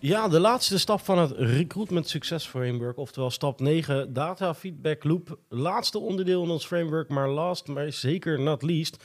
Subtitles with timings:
[0.00, 5.38] Ja, de laatste stap van het Recruitment Success Framework, oftewel stap 9, Data Feedback Loop.
[5.48, 9.04] Laatste onderdeel in ons framework, maar last, maar zeker not least.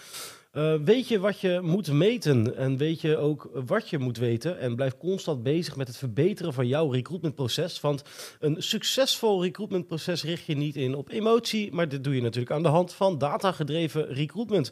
[0.53, 4.59] Uh, weet je wat je moet meten en weet je ook wat je moet weten
[4.59, 7.81] en blijf constant bezig met het verbeteren van jouw recruitmentproces.
[7.81, 8.03] Want
[8.39, 12.63] een succesvol recruitmentproces richt je niet in op emotie, maar dit doe je natuurlijk aan
[12.63, 14.71] de hand van datagedreven recruitment.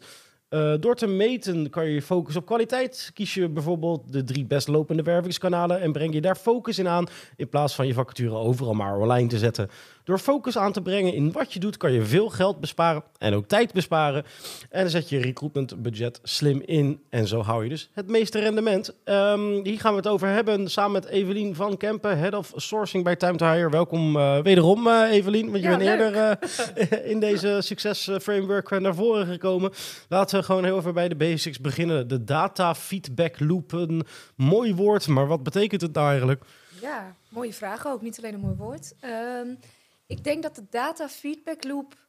[0.53, 3.11] Uh, door te meten kan je je focussen op kwaliteit.
[3.13, 7.07] Kies je bijvoorbeeld de drie best lopende wervingskanalen en breng je daar focus in aan,
[7.35, 9.69] in plaats van je vacature overal maar online te zetten.
[10.03, 13.33] Door focus aan te brengen in wat je doet, kan je veel geld besparen en
[13.33, 14.23] ook tijd besparen.
[14.69, 18.39] En dan zet je recruitment budget slim in en zo hou je dus het meeste
[18.39, 18.93] rendement.
[19.05, 23.03] Um, hier gaan we het over hebben samen met Evelien van Kempen, Head of Sourcing
[23.03, 23.70] bij Time to Hire.
[23.70, 25.99] Welkom uh, wederom uh, Evelien, want je Ja, bent leuk.
[25.99, 26.37] eerder
[27.04, 29.71] uh, in deze succes framework naar voren gekomen.
[30.09, 32.07] Laten we gewoon heel even bij de basics beginnen.
[32.07, 34.04] De data feedback loop, een
[34.35, 36.43] mooi woord, maar wat betekent het nou eigenlijk?
[36.81, 38.01] Ja, mooie vraag ook.
[38.01, 38.93] Niet alleen een mooi woord.
[38.99, 39.48] Ehm,
[40.12, 42.07] ik denk dat de data feedback loop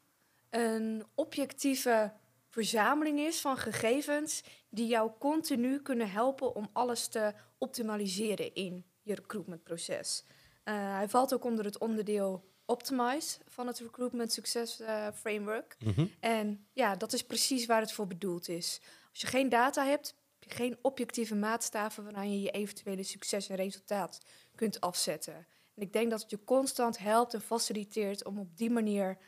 [0.50, 2.12] een objectieve
[2.48, 9.14] verzameling is van gegevens die jou continu kunnen helpen om alles te optimaliseren in je
[9.14, 10.24] recruitmentproces.
[10.64, 15.76] Eh, hij valt ook onder het onderdeel Optimize van het Recruitment Success eh, Framework.
[15.78, 16.06] Mhm.
[16.20, 18.80] En ja, dat is precies waar het voor bedoeld is.
[19.10, 23.48] Als je geen data hebt, heb je geen objectieve maatstaven waaraan je je eventuele succes
[23.48, 24.20] en resultaat
[24.54, 25.46] kunt afzetten.
[25.74, 29.18] En ik denk dat het je constant helpt en faciliteert om op die manier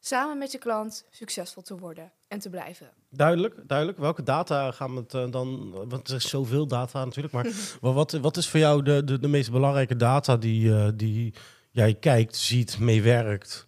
[0.00, 2.90] samen met je klant succesvol te worden en te blijven.
[3.10, 3.98] Duidelijk, duidelijk.
[3.98, 5.70] Welke data gaan we het eh, dan...
[5.88, 7.46] Want er is zoveel data natuurlijk, maar
[7.80, 11.34] wa- wat, wat is voor jou de, de, de meest belangrijke data die, eh, die
[11.70, 13.66] jij kijkt, ziet, meewerkt?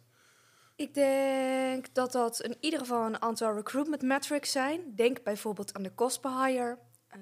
[0.76, 4.80] Ik denk dat dat in ieder geval een aantal recruitment metrics zijn.
[4.94, 6.78] Denk bijvoorbeeld aan de cost per hire,
[7.08, 7.20] eh,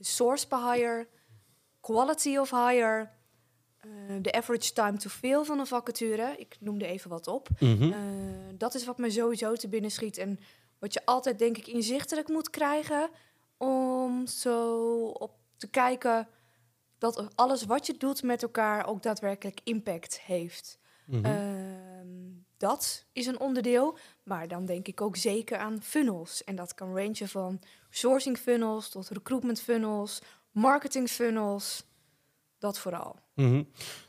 [0.00, 1.08] source per hire,
[1.80, 3.08] quality of hire,
[4.20, 6.34] de average time to fill van een vacature.
[6.38, 7.48] Ik noemde even wat op.
[7.58, 7.92] Mhm.
[7.92, 7.98] Eh,
[8.54, 10.18] dat is wat me sowieso te binnen schiet.
[10.18, 10.38] En
[10.78, 13.10] wat je altijd, denk ik, inzichtelijk moet krijgen.
[13.56, 16.28] Om zo op te kijken
[16.98, 20.78] dat alles wat je doet met elkaar ook daadwerkelijk impact heeft.
[21.06, 21.24] Mhm.
[21.24, 22.06] Ehm,
[22.56, 23.98] dat is een onderdeel.
[24.22, 26.44] Maar dan denk ik ook zeker aan funnels.
[26.44, 27.60] En dat kan rangen van
[27.90, 31.84] sourcing funnels tot recruitment funnels, marketing funnels.
[32.58, 33.16] Dat vooral.
[33.36, 33.62] Mhm.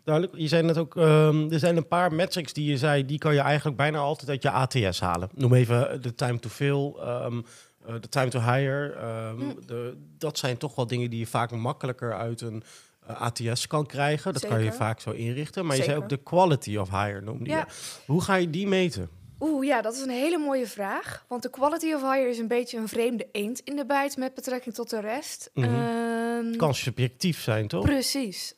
[0.04, 0.38] Duidelijk.
[0.38, 3.34] Je zei net ook, ehm, er zijn een paar metrics die je zei, die kan
[3.34, 5.30] je eigenlijk bijna altijd uit je ATS halen.
[5.34, 7.42] Noem even de time to fill, ehm,
[7.86, 8.92] eh, de time to hire.
[8.94, 9.56] ehm, Mm.
[9.66, 12.64] de, dat zijn toch wel dingen die je vaak makkelijker uit een
[13.08, 14.34] eh, ATS kan krijgen.
[14.34, 15.66] Dat kan je vaak zo inrichten.
[15.66, 17.58] Maar je zei ook de quality of hire noemde Ja.
[17.58, 17.66] je.
[18.06, 19.10] Hoe ga je die meten?
[19.40, 21.26] Oeh, ja, dat is een hele mooie vraag.
[21.28, 24.34] Want de quality of hire is een beetje een vreemde eend in de bijt met
[24.34, 25.52] betrekking tot de rest.
[25.54, 27.84] Ehm, Kan subjectief zijn, toch?
[27.86, 28.56] Precies.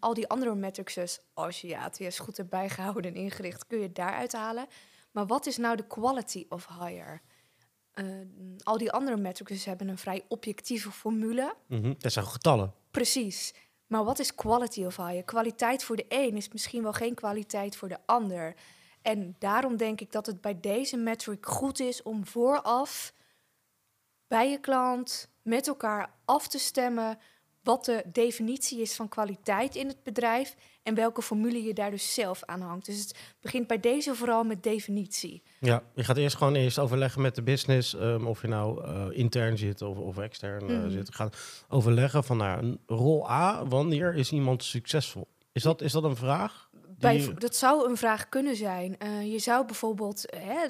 [0.00, 3.92] Al die andere metrics, als je je ATS goed hebt bijgehouden en ingericht, kun je
[3.92, 4.66] daaruit halen.
[5.10, 7.20] Maar wat is nou de quality of hire?
[7.92, 8.26] Ehm,
[8.62, 11.54] al die andere metrics hebben een vrij objectieve formule.
[11.66, 11.94] Mhm.
[11.98, 12.74] Dat zijn getallen.
[12.90, 13.54] Precies.
[13.86, 15.22] Maar wat is quality of hire?
[15.22, 18.54] Kwaliteit voor de een is misschien wel geen kwaliteit voor de ander.
[19.02, 23.12] En daarom denk ik dat het bij deze metric goed is om vooraf
[24.26, 27.18] bij je klant met elkaar af te stemmen
[27.62, 32.14] wat de definitie is van kwaliteit in het bedrijf en welke formule je daar dus
[32.14, 32.86] zelf aan hangt.
[32.86, 35.42] Dus het begint bij deze vooral met definitie.
[35.60, 39.06] Ja, je gaat eerst gewoon eerst overleggen met de business, ehm, of je nou eh,
[39.10, 40.90] intern zit of, of extern Mhm.
[40.90, 41.06] zit.
[41.06, 41.36] Je gaat
[41.68, 45.28] overleggen van nou, een rol A, wanneer is iemand succesvol?
[45.52, 46.70] Is dat, is dat een vraag?
[46.98, 48.98] Bij, dat zou een vraag kunnen zijn.
[48.98, 50.62] Eh, je zou bijvoorbeeld, hè,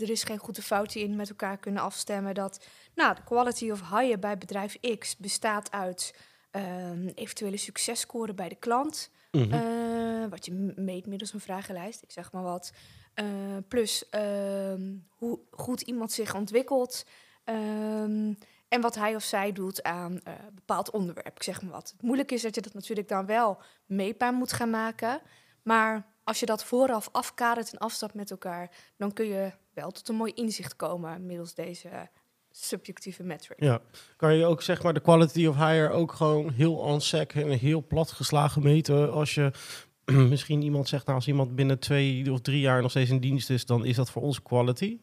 [0.00, 2.64] er is geen goede fout in met elkaar kunnen afstemmen dat
[2.94, 6.14] nou, de quality of hire bij bedrijf X bestaat uit
[6.50, 9.10] ehm, eventuele successcore bij de klant.
[9.30, 9.52] Mhm.
[9.52, 12.72] Eh, wat je meet middels een vragenlijst, ik zeg maar wat.
[13.14, 13.26] Eh,
[13.68, 17.04] plus ehm, hoe goed iemand zich ontwikkelt.
[17.44, 18.32] ehm,
[18.68, 21.90] en wat hij of zij doet aan eh, een bepaald onderwerp, ik zeg maar wat.
[21.90, 25.20] Het moeilijke is dat je dat natuurlijk dan wel meetbaar moet gaan maken.
[25.62, 30.08] Maar als je dat vooraf afkadert en afstapt met elkaar, dan kun je wel tot
[30.08, 31.88] een mooi inzicht komen middels deze
[32.50, 33.56] subjectieve metric.
[33.60, 33.80] Ja,
[34.16, 37.86] kan je ook zeg maar de quality of hire ook gewoon heel on-sec en heel
[37.86, 39.50] plat geslagen meten als je
[40.32, 43.50] misschien iemand zegt, nou, als iemand binnen twee of drie jaar nog steeds in dienst
[43.50, 44.98] is, dan is dat voor ons quality?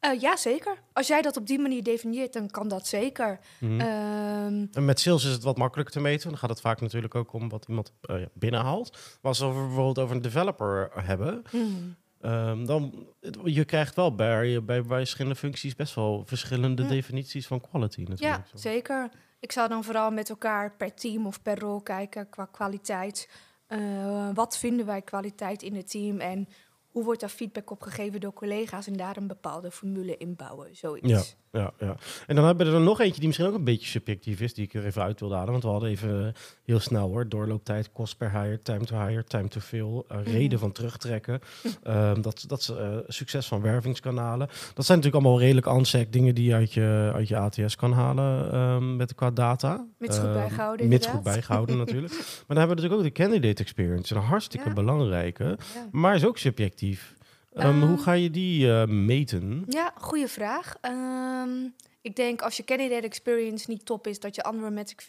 [0.00, 0.78] Uh, ja, zeker.
[0.92, 3.40] Als jij dat op die manier definieert, dan kan dat zeker.
[3.60, 3.80] Mhm.
[3.80, 6.28] Ehm, En met sales is het wat makkelijker te meten.
[6.28, 8.90] Dan gaat het vaak natuurlijk ook om wat iemand eh, binnenhaalt.
[8.92, 11.96] Maar als we bijvoorbeeld over een developer hebben, hmm.
[12.20, 13.06] Ehm, dan
[13.44, 16.88] je krijgt wel bij, bij, bij verschillende functies best wel verschillende Ja.
[16.88, 18.46] definities van quality natuurlijk.
[18.52, 19.10] Ja, zeker.
[19.40, 23.28] Ik zou dan vooral met elkaar per team of per rol kijken qua kwaliteit.
[23.66, 26.48] Eh, wat vinden wij kwaliteit in het team en
[26.88, 30.76] hoe wordt daar feedback op gegeven door collega's en daar een bepaalde formule in bouwen,
[30.76, 31.08] zoiets.
[31.08, 31.22] Ja.
[31.52, 31.96] Ja, ja.
[32.26, 34.64] En dan hebben we er nog eentje die misschien ook een beetje subjectief is, die
[34.64, 35.50] ik er even uit wilde halen.
[35.50, 36.32] Want we hadden even eh,
[36.64, 40.48] heel snel hoor, doorlooptijd, kost per hire, time to hire, time to fill, eh, reden
[40.48, 40.58] Mhm.
[40.58, 41.40] van terugtrekken.
[41.82, 44.46] Ehm, dat dat is eh, succes van wervingskanalen.
[44.74, 47.92] Dat zijn natuurlijk allemaal redelijk ANSEC dingen die je uit je, uit je ATS kan
[47.92, 49.86] halen ehm, met qua data.
[49.98, 52.12] Mits goed Ehm, bijgehouden, Mits goed bijgehouden natuurlijk.
[52.12, 54.74] Maar dan hebben we natuurlijk ook de candidate experience, een hartstikke Ja.
[54.74, 55.88] belangrijke, Ja.
[55.90, 57.16] maar is ook subjectief.
[57.52, 59.64] Ehm, hoe Ehm, ga je die eh, meten?
[59.68, 60.76] Ja, goede vraag.
[60.80, 61.68] Ehm,
[62.00, 65.06] ik denk als je candidate experience niet top is, dat je andere metrics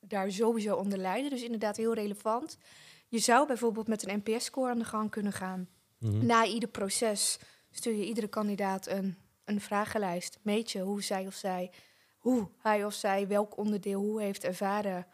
[0.00, 1.30] daar sowieso onder lijden.
[1.30, 2.58] Dus inderdaad heel relevant.
[3.08, 5.68] Je zou bijvoorbeeld met een NPS-score aan de gang kunnen gaan.
[5.98, 6.26] Mhm.
[6.26, 7.38] Na ieder proces
[7.70, 10.38] stuur je iedere kandidaat een, een vragenlijst.
[10.42, 11.70] Meet je hoe zij of zij,
[12.18, 15.06] hoe hij of zij welk onderdeel hoe heeft ervaren.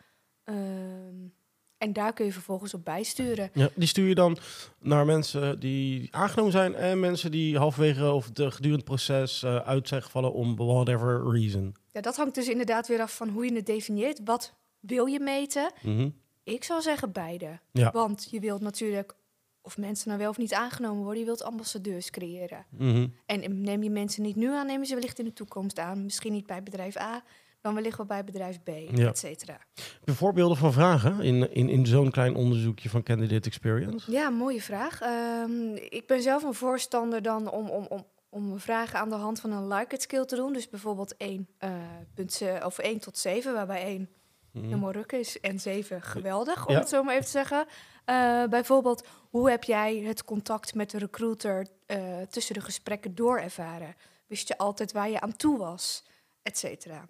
[1.79, 3.51] En daar kun je vervolgens op bijsturen.
[3.55, 4.39] Ja, die stuur je dan
[4.81, 9.89] naar mensen die aangenomen zijn en mensen die halverwege of de gedurende proces eh, uit
[9.89, 11.75] zijn gevallen om whatever reason.
[11.93, 14.21] Ja, dat hangt dus inderdaad weer af van hoe je het definieert.
[14.25, 15.73] Wat wil je meten?
[15.83, 16.09] Mhm.
[16.45, 17.59] Ik zou zeggen beide.
[17.73, 17.91] Ja.
[17.91, 19.15] Want je wilt natuurlijk,
[19.63, 22.67] of mensen nou wel of niet aangenomen worden, je wilt ambassadeurs creëren.
[22.71, 23.07] Mhm.
[23.27, 26.05] En neem je mensen niet nu aan, nemen ze wellicht in de toekomst aan.
[26.05, 27.23] Misschien niet bij bedrijf A,
[27.61, 29.09] dan wellicht wel bij bedrijf B, Ja.
[29.09, 29.59] et cetera.
[30.05, 34.11] Voorbeelden van vragen in, in, in zo'n klein onderzoekje van Candidate Experience?
[34.13, 35.01] Ja, mooie vraag.
[35.01, 39.41] Ehm, ik ben zelf een voorstander dan om, om, om, om vragen aan de hand
[39.41, 40.53] van een like-it skill te doen.
[40.53, 41.71] Dus bijvoorbeeld 1, eh,
[42.15, 44.09] punt, of 1 tot 7, waarbij 1
[44.53, 44.65] Mhm.
[44.67, 46.79] helemaal ruk is en 7 geweldig, om Ja.
[46.79, 47.67] het zo maar even te zeggen.
[48.05, 51.99] Eh, bijvoorbeeld, hoe heb jij het contact met de recruiter eh,
[52.31, 53.95] tussen de gesprekken door ervaren?
[54.27, 56.05] Wist je altijd waar je aan toe was?
[56.49, 57.09] Et cetera.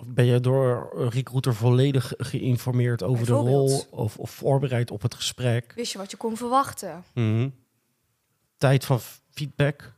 [0.00, 5.02] Of Ben je door een recruiter volledig geïnformeerd over de rol of, of voorbereid op
[5.02, 5.72] het gesprek?
[5.76, 7.04] Wist je wat je kon verwachten?
[7.14, 7.48] Mhm.
[8.56, 9.00] Tijd van
[9.30, 9.92] feedback.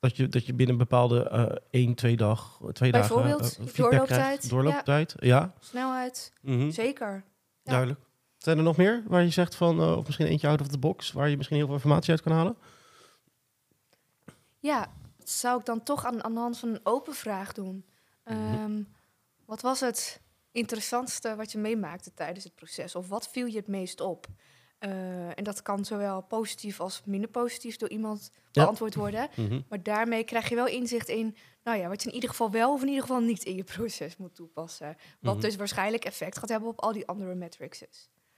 [0.00, 3.64] Dat je, dat je binnen een bepaalde eh één, twee, dag, twee dagen Bijvoorbeeld, eh,
[3.66, 4.48] feedback doorlooptijd, krijgt.
[4.50, 5.54] Doorlooptijd, ja.
[5.60, 6.70] Snelheid, Mhm.
[6.70, 7.24] zeker.
[7.62, 7.70] Ja.
[7.72, 8.00] Duidelijk.
[8.38, 10.78] Zijn er nog meer waar je zegt van, eh, of misschien eentje out of the
[10.78, 12.56] box, waar je misschien heel veel informatie uit kan halen?
[14.58, 14.92] Ja,
[15.30, 17.84] zou ik dan toch aan, aan de hand van een open vraag doen.
[18.24, 18.36] Mhm.
[18.54, 18.82] Ehm,
[19.44, 20.20] wat was het
[20.52, 22.94] interessantste wat je meemaakte tijdens het proces?
[22.94, 24.26] Of wat viel je het meest op?
[24.78, 28.62] Eh, en dat kan zowel positief als minder positief door iemand Ja.
[28.62, 29.28] beantwoord worden.
[29.36, 29.60] Mhm.
[29.68, 32.72] Maar daarmee krijg je wel inzicht in, nou ja, wat je in ieder geval wel
[32.72, 34.96] of in ieder geval niet in je proces moet toepassen.
[35.20, 35.42] Wat Mhm.
[35.42, 37.84] dus waarschijnlijk effect gaat hebben op al die andere metrics.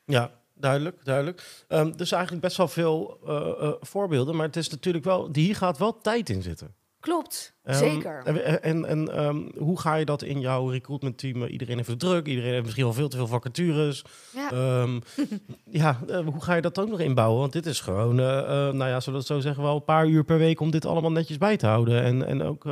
[0.04, 1.64] Ja, duidelijk, duidelijk.
[1.68, 5.56] Ehm dus eigenlijk best wel veel eh, eh, voorbeelden, maar het is natuurlijk wel, hier
[5.56, 6.74] gaat wel tijd in zitten.
[7.00, 8.22] Klopt, Ehm, zeker.
[8.24, 11.44] En, en, en ehm, hoe ga je dat in jouw recruitment team?
[11.44, 14.04] Iedereen heeft het druk, iedereen heeft misschien wel veel te veel vacatures.
[14.34, 14.50] Ja.
[14.50, 15.00] Ehm,
[15.80, 17.40] ja, eh, hoe ga je dat ook nog inbouwen?
[17.40, 19.84] Want dit is gewoon, eh, eh, nou ja, zullen we het zo zeggen, wel een
[19.84, 22.02] paar uur per week om dit allemaal netjes bij te houden.
[22.02, 22.64] En, en ook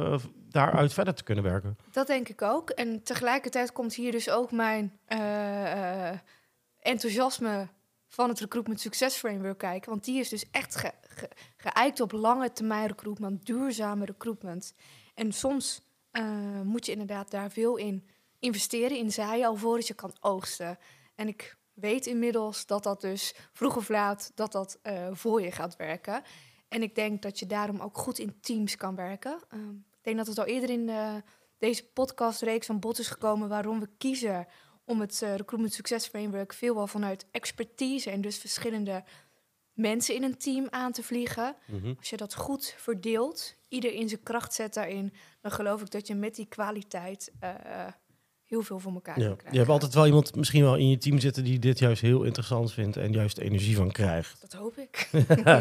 [0.50, 1.76] daaruit verder te kunnen werken.
[1.92, 2.70] Dat denk ik ook.
[2.70, 4.92] En tegelijkertijd komt hier dus ook mijn
[6.80, 7.68] enthousiasme
[8.08, 9.90] van het Recruitment Success Framework kijken.
[9.90, 14.74] Want die is dus echt ge, ge- geëikt op lange termijn recruitment, duurzame recruitment.
[15.14, 18.06] En soms eh, moet je inderdaad daar veel in
[18.38, 20.78] investeren, in zaaien, alvorens je kan oogsten.
[21.14, 25.50] En ik weet inmiddels dat dat dus vroeg of laat dat dat eh, voor je
[25.52, 26.22] gaat werken.
[26.68, 29.38] En ik denk dat je daarom ook goed in teams kan werken.
[29.48, 31.14] Ehm, ik denk dat het al eerder in eh,
[31.58, 34.46] deze podcastreeks aan bod is gekomen waarom we kiezen
[34.88, 39.04] om het eh, Recruitment Success Framework veelal vanuit expertise en dus verschillende
[39.72, 41.56] mensen in een team aan te vliegen.
[41.98, 46.06] Als je dat goed verdeelt, ieder in zijn kracht zet daarin, dan geloof ik dat
[46.06, 47.50] je met die kwaliteit eh,
[48.44, 49.26] heel veel voor elkaar Ja.
[49.26, 49.52] kan krijgen.
[49.52, 52.22] Je hebt altijd wel iemand misschien wel in je team zitten die dit juist heel
[52.22, 54.40] interessant vindt en juist energie van krijgt.
[54.40, 55.10] Dat hoop ik.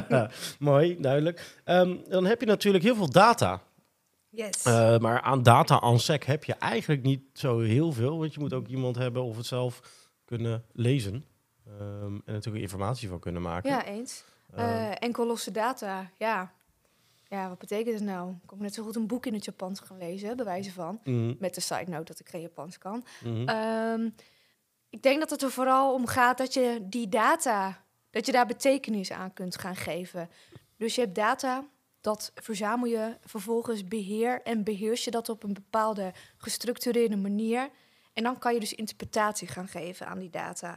[0.60, 1.56] Mooi, duidelijk.
[1.64, 3.62] Ehm, dan heb je natuurlijk heel veel data.
[4.30, 4.64] Yes.
[4.64, 8.18] Eh, maar aan data aan sec heb je eigenlijk niet zo heel veel.
[8.20, 9.82] Want je moet ook iemand hebben of het zelf
[10.26, 11.26] kunnen lezen.
[11.68, 13.70] Ehm, en natuurlijk informatie van kunnen maken.
[13.70, 14.24] ja, eens.
[14.56, 16.52] Ehm, Eh, enkel losse data, ja.
[17.30, 18.32] Ja, wat betekent het nou?
[18.44, 21.00] Ik heb net zo goed een boek in het Japans gaan lezen, bij wijze van.
[21.04, 23.06] mhm, Met de side note dat ik geen Japans kan.
[23.24, 23.48] mhm.
[23.48, 24.10] Ehm,
[24.90, 28.46] ik denk dat het er vooral om gaat dat je die data, dat je daar
[28.46, 30.30] betekenis aan kunt gaan geven.
[30.78, 31.66] Dus je hebt data,
[32.08, 37.70] dat verzamel je vervolgens beheer en beheers je dat op een bepaalde gestructureerde manier.
[38.14, 40.74] En dan kan je dus interpretatie gaan geven aan die data.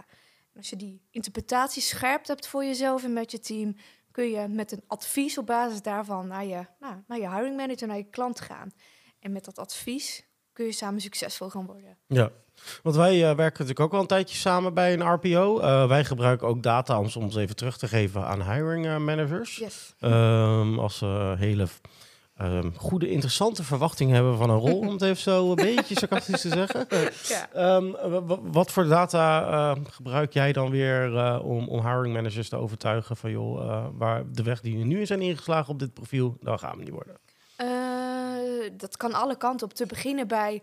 [0.52, 3.76] En als je die interpretatie scherp hebt voor jezelf en met je team,
[4.10, 7.86] kun je met een advies op basis daarvan naar je, nou, naar je hiring manager,
[7.86, 8.72] naar je klant gaan.
[9.18, 11.98] En met dat advies kun je samen succesvol gaan worden.
[12.06, 12.32] Ja,
[12.82, 15.60] want wij eh, werken natuurlijk ook al een tijdje samen bij een RPO.
[15.60, 19.56] Uh, wij gebruiken ook data om soms even terug te geven aan hiring uh, managers.
[19.56, 19.94] Yes.
[20.00, 21.66] Um, als ze hele
[22.42, 26.40] um, goede, interessante verwachtingen hebben van een rol, om het even zo een beetje sarcastisch
[26.40, 26.86] te zeggen.
[27.28, 27.76] Ja.
[27.76, 27.96] Um,
[28.52, 33.86] wat voor data gebruik jij dan weer om, om hiring managers te overtuigen van joh,
[33.96, 36.92] waar de weg die we nu zijn ingeslagen op dit profiel, dan gaan we niet
[36.92, 37.16] worden?
[38.76, 39.74] dat kan alle kanten op.
[39.74, 40.62] Te beginnen bij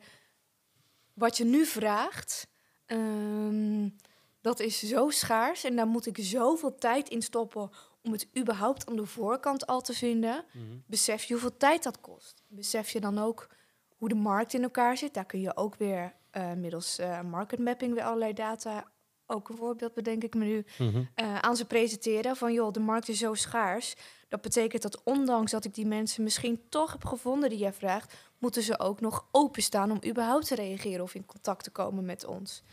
[1.17, 2.47] wat je nu vraagt,
[2.85, 3.95] um,
[4.41, 7.69] dat is zo schaars en daar moet ik zoveel tijd in stoppen
[8.03, 10.45] om het überhaupt aan de voorkant al te vinden.
[10.53, 10.63] Mhm.
[10.85, 12.43] Besef je hoeveel tijd dat kost?
[12.47, 13.49] Besef je dan ook
[13.97, 15.13] hoe de markt in elkaar zit?
[15.13, 18.91] Daar kun je ook weer uh, middels uh, market mapping weer allerlei data,
[19.25, 20.97] ook een voorbeeld bedenk ik me nu, mhm.
[20.97, 22.35] uh, aan ze presenteren.
[22.35, 23.95] Van joh, de markt is zo schaars.
[24.27, 28.13] Dat betekent dat ondanks dat ik die mensen misschien toch heb gevonden die jij vraagt,
[28.37, 32.25] moeten ze ook nog openstaan om überhaupt te reageren of in contact te komen met
[32.25, 32.63] ons.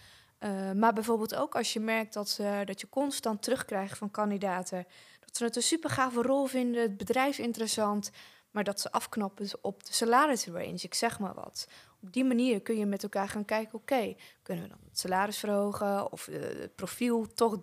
[0.40, 4.86] Uh, maar bijvoorbeeld ook als je merkt dat, uh, dat je constant terugkrijgt van kandidaten,
[5.20, 8.10] dat ze het een super gave rol vinden, het bedrijf interessant,
[8.50, 11.68] maar dat ze afknappen op de salarisrange, ik zeg maar wat.
[12.02, 15.38] Op die manier kun je met elkaar gaan kijken, oké, kunnen we dan het salaris
[15.38, 17.58] verhogen of uh, het profiel toch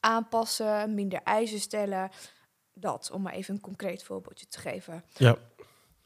[0.00, 2.10] aanpassen, minder eisen stellen.
[2.74, 5.04] Dat, om maar even een concreet voorbeeldje te geven.
[5.16, 5.36] Ja.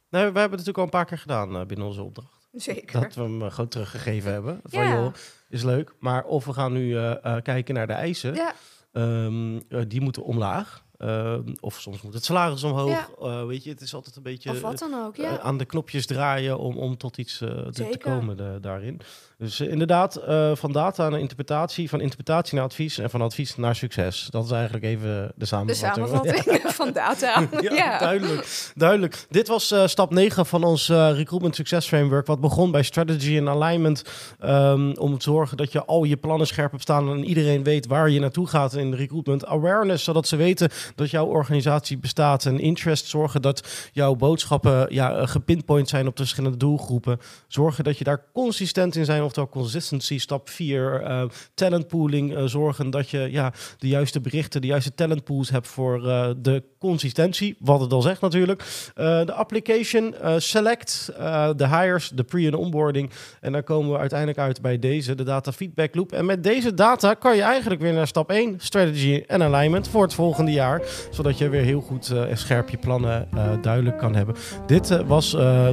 [0.09, 2.49] Nee, we hebben het natuurlijk al een paar keer gedaan uh, binnen onze opdracht.
[2.53, 3.01] Zeker.
[3.01, 4.61] Dat we hem uh, gewoon teruggegeven hebben.
[4.65, 4.95] Van ja.
[4.95, 5.13] joh,
[5.49, 5.95] is leuk.
[5.99, 8.35] Maar of we gaan nu uh, kijken naar de eisen.
[8.35, 8.55] Ja.
[8.93, 10.85] Um, die moeten omlaag.
[10.99, 12.91] Uh, of soms moet het salaris omhoog.
[12.91, 13.09] Ja.
[13.23, 15.33] Uh, weet je, het is altijd een beetje of wat dan ook, ja.
[15.33, 19.01] uh, aan de knopjes draaien om, om tot iets te, te, komen de, daarin.
[19.39, 20.21] Dus inderdaad,
[20.55, 24.29] van data naar interpretatie, van interpretatie naar advies en van advies naar succes.
[24.31, 26.07] Dat is eigenlijk even de samenvatting.
[26.07, 27.41] De samenvatting van data.
[27.61, 28.73] ja, ja, duidelijk.
[28.75, 29.27] duidelijk.
[29.29, 32.27] Dit was stap 9 van ons Recruitment Success Framework.
[32.27, 34.03] Wat begon bij strategy en alignment.
[34.45, 37.87] Um, om te zorgen dat je al je plannen scherp hebt staan en iedereen weet
[37.87, 39.47] waar je naartoe gaat in de recruitment.
[39.47, 42.45] Awareness, zodat ze weten dat jouw organisatie bestaat.
[42.45, 47.21] En interest zorgen dat jouw boodschappen ja, gepinpoint zijn op de verschillende doelgroepen.
[47.49, 50.19] Zorgen dat je daar consistent in zijn, oftewel consistency.
[50.19, 51.23] Stap 4, uh,
[51.55, 52.37] talentpooling.
[52.37, 56.01] Uh, zorgen dat je ja, de juiste berichten, de juiste talentpools hebt voor
[56.39, 57.57] de consistentie.
[57.59, 58.65] Wat het al zegt natuurlijk.
[58.95, 61.13] de application, select,
[61.57, 63.11] de hires, de pre- en onboarding.
[63.41, 66.13] En dan komen we uiteindelijk uit bij deze, de data feedback loop.
[66.13, 70.03] En met deze data kan je eigenlijk weer naar stap 1, strategy en alignment voor
[70.03, 70.76] het volgende jaar
[71.11, 74.35] zodat je weer heel goed uh, en scherp je plannen uh, duidelijk kan hebben.
[74.67, 75.31] Dit uh, was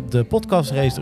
[0.09, 0.97] de podcastreeks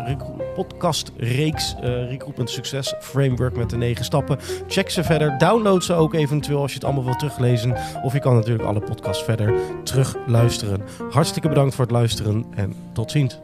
[1.81, 4.37] Recruitment Success Framework met de negen stappen.
[4.67, 5.37] Check ze verder.
[5.37, 7.75] Download ze ook eventueel als je het allemaal wilt teruglezen.
[8.03, 9.53] Of je kan natuurlijk alle podcasts verder
[9.83, 10.81] terugluisteren.
[11.09, 13.39] Hartstikke bedankt voor het luisteren en tot ziens.